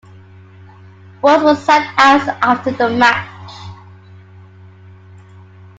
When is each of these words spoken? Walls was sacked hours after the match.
Walls 1.21 1.43
was 1.43 1.63
sacked 1.63 1.93
hours 1.99 2.27
after 2.41 2.71
the 2.71 2.89
match. 2.89 3.51